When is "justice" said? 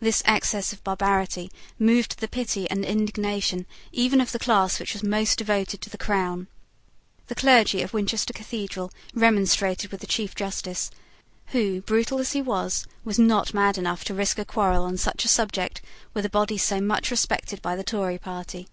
10.34-10.90